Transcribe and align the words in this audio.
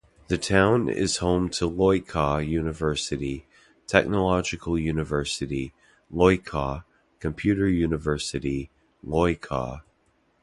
The 0.29 0.37
town 0.39 0.89
is 0.89 1.17
home 1.17 1.47
to 1.49 1.67
Loikaw 1.69 2.39
University, 2.43 3.45
Technological 3.85 4.75
University, 4.79 5.73
Loikaw, 6.11 6.83
Computer 7.19 7.69
University, 7.69 8.71
Loikaw. 9.05 9.83